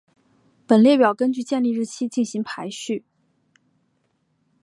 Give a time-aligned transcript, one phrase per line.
[0.65, 3.05] 本列表根据建立日期进行排序。